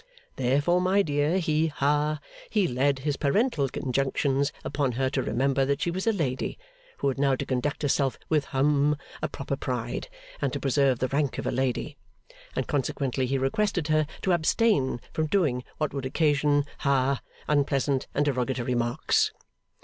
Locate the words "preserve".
10.59-10.97